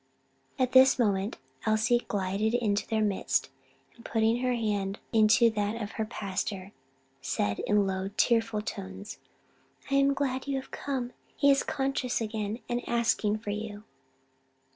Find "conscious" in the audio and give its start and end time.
11.61-12.19